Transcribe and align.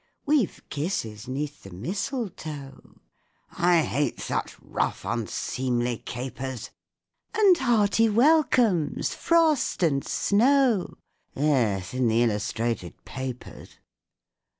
_)We've 0.25 0.63
kisses 0.69 1.27
'neath 1.27 1.61
the 1.61 1.69
mistletoe 1.69 2.99
(I 3.51 3.83
hate 3.83 4.19
such 4.19 4.57
rough, 4.59 5.05
unseemly 5.05 5.99
capers!) 5.99 6.71
And 7.35 7.55
hearty 7.59 8.09
welcomes, 8.09 9.13
frost 9.13 9.83
and 9.83 10.03
snow; 10.03 10.95
(_Yes, 11.37 11.93
in 11.93 12.07
the 12.07 12.23
illustrated 12.23 13.05
papers. 13.05 13.77